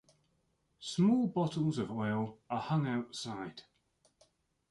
[0.79, 3.61] Small bottles of oil are hung outside.